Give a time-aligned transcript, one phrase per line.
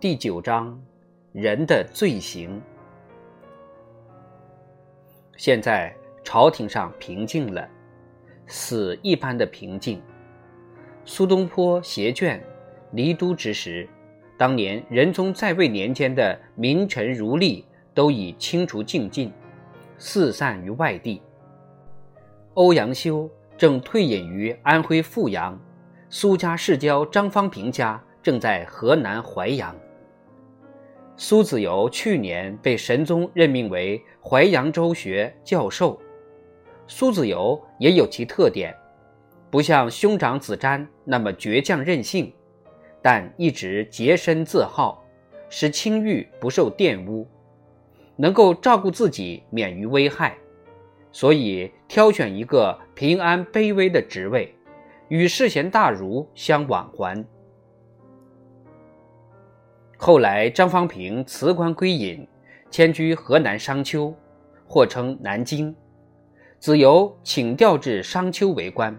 [0.00, 0.80] 第九章，
[1.32, 2.62] 人的罪行。
[5.36, 7.68] 现在朝廷上平静了，
[8.46, 10.00] 死一般的平静。
[11.04, 12.38] 苏东坡携眷
[12.92, 13.88] 离都之时，
[14.36, 19.32] 当年仁宗在位年间的名臣如吏都已清除净尽，
[19.98, 21.20] 四散于外地。
[22.54, 25.60] 欧阳修正退隐于安徽阜阳，
[26.08, 29.74] 苏家世交张方平家正在河南淮阳。
[31.20, 36.00] 苏子由去年被神宗任命为淮扬州学教授。
[36.86, 38.72] 苏子由也有其特点，
[39.50, 42.32] 不像兄长子瞻那么倔强任性，
[43.02, 45.04] 但一直洁身自好，
[45.50, 47.26] 使清誉不受玷污，
[48.14, 50.38] 能够照顾自己免于危害，
[51.10, 54.54] 所以挑选一个平安卑微的职位，
[55.08, 57.26] 与世贤大儒相往还。
[60.00, 62.24] 后来，张方平辞官归隐，
[62.70, 64.14] 迁居河南商丘，
[64.64, 65.74] 或称南京。
[66.60, 68.96] 子由请调至商丘为官。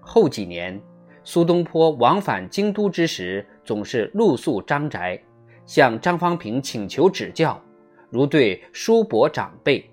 [0.00, 0.80] 后几年，
[1.22, 5.16] 苏东坡往返京都之时，总是露宿张宅，
[5.64, 7.62] 向张方平请求指教，
[8.10, 9.88] 如对叔伯长辈。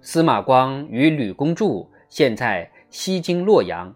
[0.00, 3.92] 司马光与吕公著现在西京洛阳，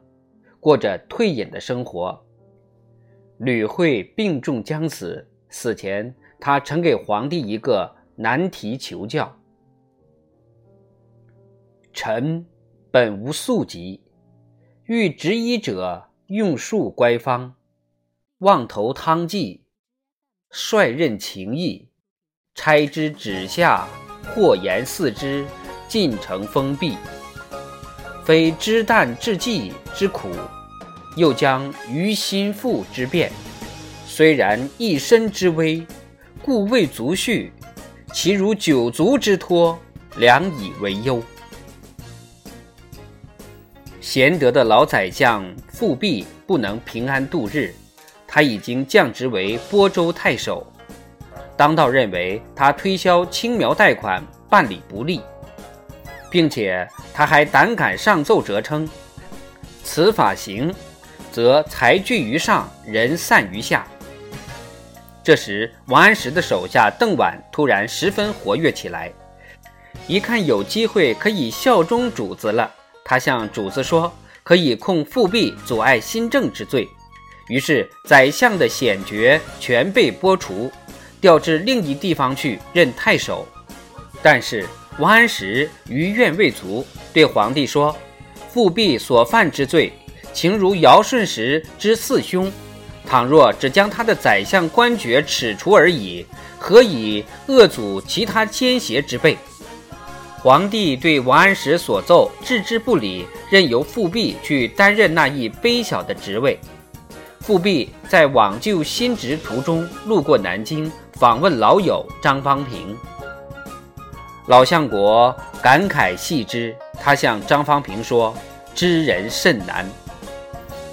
[0.59, 2.21] 过着退隐的生活。
[3.45, 9.39] 吕惠病重将死，死前他曾给皇帝一个难题求教
[11.93, 12.47] ：“臣
[12.91, 14.03] 本无素疾，
[14.85, 17.55] 欲执医者用术乖方，
[18.39, 19.67] 望投汤剂，
[20.49, 21.91] 率任情意，
[22.55, 23.87] 差之指下，
[24.35, 25.45] 或言四肢，
[25.87, 26.97] 尽成封闭，
[28.25, 30.31] 非知旦治剂之苦。”
[31.17, 33.31] 又将于心腹之变，
[34.07, 35.87] 虽然一身之危，
[36.43, 37.51] 故未足恤，
[38.13, 39.79] 其如九族之托，
[40.17, 41.23] 良以为忧。
[44.01, 47.75] 贤德的老宰相富弼不能平安度日，
[48.27, 50.67] 他已经降职为播州太守。
[51.57, 55.21] 当道认为他推销青苗贷款办理不力，
[56.29, 58.89] 并且他还胆敢上奏折称，
[59.83, 60.75] 此法行。
[61.35, 63.85] 则财聚于上，人散于下。
[65.21, 69.13] 这时，王安石的手下邓婉突然十分活跃起来，
[70.07, 72.71] 一看有机会可以效忠主子了，
[73.05, 76.89] 他向主子说：“可以控复辟阻碍新政之罪。”
[77.51, 80.71] 于是，宰相的显爵全被剥除，
[81.21, 83.45] 调至另一地方去任太守。
[84.23, 84.65] 但是，
[85.01, 87.97] 王安石余怨未足，对皇帝说
[88.53, 89.93] ：“复辟所犯之罪。”
[90.35, 92.53] 情如尧舜时之四兄，
[93.07, 96.27] 倘若只将他的宰相官爵褫除而已，
[96.59, 99.39] 何以恶阻其他奸邪之辈？
[100.43, 106.59] 皇帝对王安石所奏置之不理，任由复辟去担任那一卑小的职位。
[107.41, 112.97] 复辟在往就新职途中，路过南京，访问老友张方平。
[114.49, 118.37] 老相国感慨系之，他向张方平说
[118.75, 119.89] ：“知人甚难。”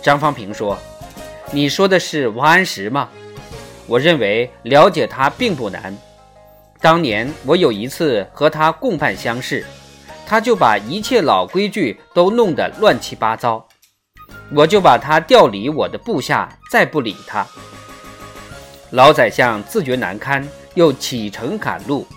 [0.02, 0.78] 张方平说
[1.52, 3.08] ：“你说的是王安石吗？
[3.88, 5.96] 我认为了解他并不难。
[6.80, 9.64] 当年我有一次和他共办乡试，
[10.26, 13.68] 他就把一切老规矩都弄得乱七八糟，
[14.56, 17.46] 我就把他调离我的部下，再不理他。
[18.90, 22.08] 老宰相自觉难堪，又启程赶路，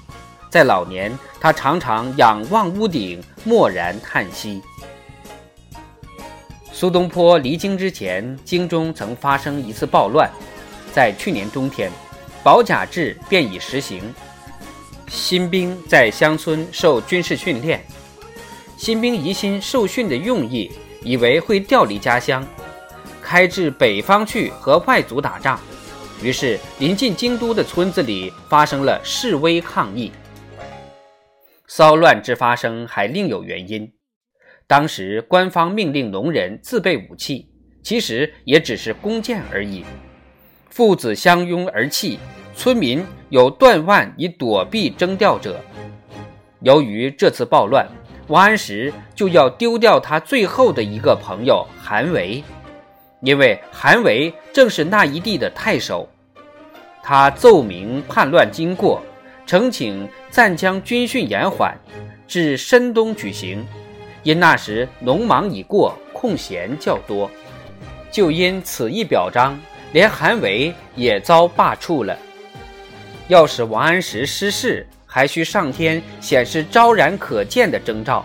[0.49, 4.62] 在老年，他常常仰望屋顶，默然叹息。”
[6.77, 10.29] 苏东坡离京之前，京中曾发生一次暴乱。
[10.93, 11.89] 在去年冬天，
[12.43, 14.03] 保甲制便已实行。
[15.07, 17.81] 新兵在乡村受军事训练，
[18.77, 20.69] 新兵疑心受训的用意，
[21.04, 22.45] 以为会调离家乡，
[23.22, 25.60] 开至北方去和外族打仗。
[26.21, 30.10] 于是，临近京都的村子里发生了示威抗议。
[31.69, 33.89] 骚乱之发生还另有原因。
[34.66, 37.47] 当时官方命令农人自备武器，
[37.83, 39.84] 其实也只是弓箭而已。
[40.71, 42.19] 父子相拥而泣，
[42.57, 45.61] 村民有断腕以躲避征调者。
[46.61, 47.87] 由于这次暴乱，
[48.28, 52.43] 王安石就要丢掉他最后的一个朋友韩维，
[53.21, 56.09] 因为韩维正是那一地的太守。
[57.03, 59.03] 他奏明叛乱经过，
[59.45, 61.78] 呈请暂将军训延缓，
[62.27, 63.63] 至深冬举行。
[64.24, 67.30] 因那时农忙已过，空闲较多，
[68.10, 69.56] 就因此一表彰，
[69.92, 72.18] 连韩维也遭罢黜了。
[73.28, 78.24] 要使王安石失势，还需上天显示昭然可见的征兆，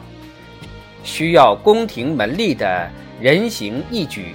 [1.03, 4.33] 需要宫廷门吏的人行义举。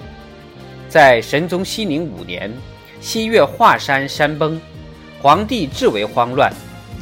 [0.88, 2.52] 在神宗熙宁五年，
[3.00, 4.60] 西岳华山山崩，
[5.20, 6.52] 皇帝至为慌乱，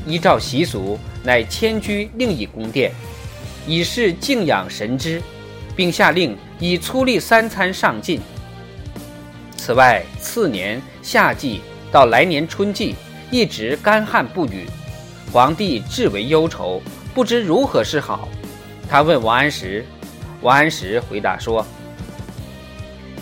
[0.07, 2.93] 依照习俗，乃迁居另一宫殿，
[3.67, 5.23] 以示敬仰神之，
[5.77, 8.21] 并下令以粗粝三餐上进。
[9.57, 11.61] 此外，次年夏季
[11.91, 12.95] 到来年春季，
[13.31, 14.67] 一直干旱不雨，
[15.33, 16.83] 皇帝至为忧愁，
[17.15, 18.29] 不知如何是好。
[18.89, 19.85] 他问王安石，
[20.41, 21.65] 王安石回答说。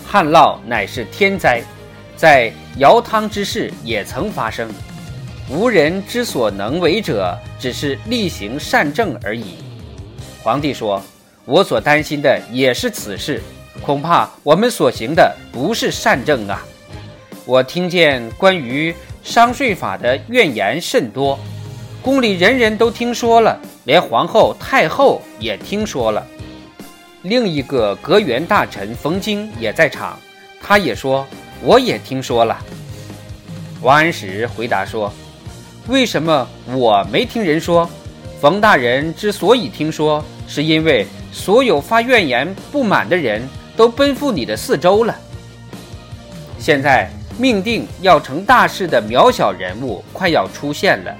[0.05, 1.61] 旱涝乃是天灾，
[2.17, 4.69] 在尧汤之事也曾发生，
[5.49, 9.55] 无人之所能为者，只是力行善政而已。
[10.43, 10.99] 皇帝说
[11.45, 13.41] ：“我所担心的也是此事，
[13.85, 16.63] 恐怕我们所行的不是善政啊！
[17.45, 18.93] 我听见关于
[19.23, 21.37] 商税法的怨言甚多，
[22.01, 26.25] 宫里人人都听说了，连皇后、太后也听说了。”
[27.21, 30.17] 另一个阁员大臣冯京也在场，
[30.59, 31.23] 他也说
[31.61, 32.57] ：“我也听说了。”
[33.83, 35.13] 王安石回答说
[35.87, 37.87] ：“为什么我没听人说？
[38.41, 43.47] 冯大人之所以听说，是因为所有发怨言不满的人
[43.77, 45.15] 都奔赴你的四周了。
[46.57, 47.07] 现在
[47.37, 51.15] 命定要成大事的渺小人物快要出现了，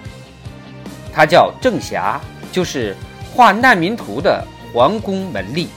[1.13, 2.19] 他叫郑霞，
[2.51, 2.95] 就是
[3.35, 5.67] 画难民图的皇宫门吏。”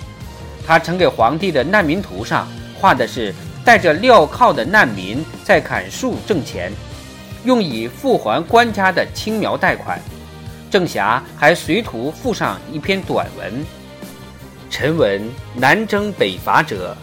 [0.66, 2.48] 他呈给皇帝的难民图上
[2.80, 3.34] 画的是
[3.66, 6.72] 带着镣铐的难民在砍树挣钱，
[7.44, 10.00] 用以付还官家的青苗贷款。
[10.74, 13.64] 郑侠还随图附上一篇短文
[14.68, 15.22] ：“臣闻
[15.54, 16.96] 南征北伐者，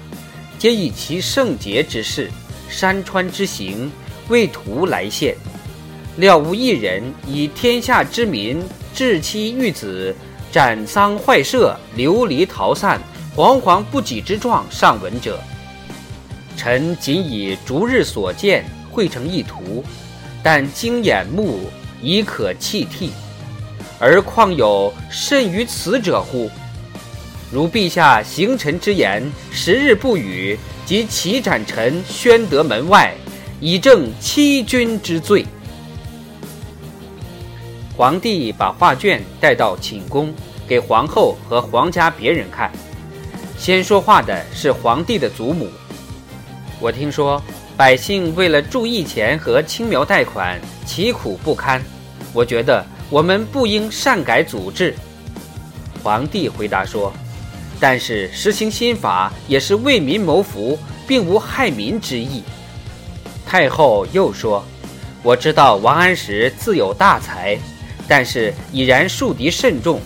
[0.59, 2.29] 皆以其圣洁之事、
[2.67, 3.89] 山川之行
[4.27, 5.37] 为图来献，
[6.17, 8.61] 料无一人以天下之民
[8.93, 10.13] 至妻育子、
[10.51, 12.99] 斩丧坏舍、流离逃散。”
[13.37, 15.39] 惶惶不己之状上闻者，
[16.57, 19.81] 臣仅以逐日所见绘成一图，
[20.43, 21.69] 但经眼目
[22.01, 23.13] 已可弃替，
[24.01, 26.49] 而况有甚于此者乎？
[27.51, 30.57] 如陛下行臣之言，十日不语，
[30.87, 33.13] 即起斩臣，宣德门外，
[33.59, 35.45] 以正欺君之罪。
[37.95, 40.33] 皇帝把画卷带到寝宫，
[40.67, 42.71] 给皇后和皇家别人看。
[43.55, 45.69] 先说话的是皇帝的祖母。
[46.79, 47.39] 我听说
[47.77, 51.79] 百姓为了注义钱和轻描贷款，其苦不堪。
[52.33, 54.95] 我觉得我们不应擅改祖制。
[56.01, 57.13] 皇帝回答说
[57.77, 62.41] ：“但是实行新法也是为民谋福，并无害民之意。”
[63.45, 64.63] 太后又说
[65.21, 67.59] ：“我知道王安石自有大才，
[68.07, 69.99] 但是已然树敌甚重，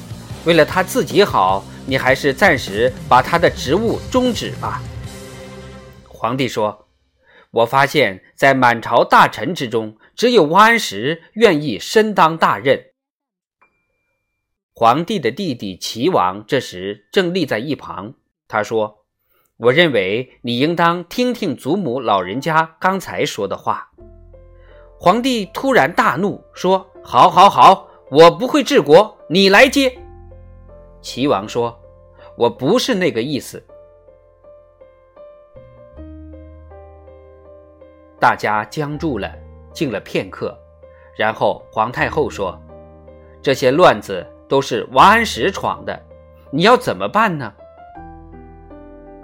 [0.43, 4.81] 为了他自己好。”你还是暂时把他的职务终止吧。
[6.07, 6.87] 皇帝说
[7.53, 12.83] ：“我发现，在满朝大臣之中，只有王安石愿意身当大任。”
[14.77, 18.13] 皇帝的弟弟齐王这时正立在一旁，
[18.45, 19.05] 他说
[19.55, 23.89] ：“我认为你应当听听祖母老人家刚才说的话。”
[24.99, 29.97] 皇帝突然大怒，说：“好，好，好，我不会治国，你来接。”
[31.01, 31.79] 齐王说
[32.37, 33.65] ：“我不是那个意思。”
[38.19, 39.33] 大家僵住了，
[39.71, 40.53] 静了片刻，
[41.15, 42.61] 然后皇太后说
[43.41, 45.99] ：“这些乱子都是王安石闯的，
[46.51, 47.51] 你要怎么办呢？”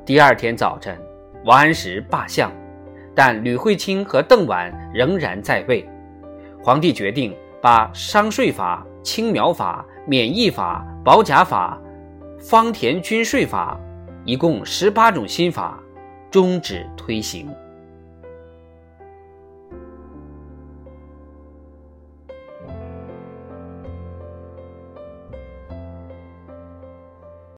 [0.06, 0.98] 第二天早晨，
[1.46, 2.52] 王安石罢相，
[3.16, 5.88] 但吕惠卿和邓婉仍然在位。
[6.64, 9.86] 皇帝决定把商税法、青苗法。
[10.08, 11.80] 免役法、保甲法、
[12.40, 13.80] 方田均税法，
[14.26, 15.80] 一共十八种新法，
[16.32, 17.48] 终止推行。